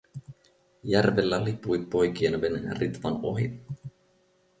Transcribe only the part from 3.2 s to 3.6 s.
ohi.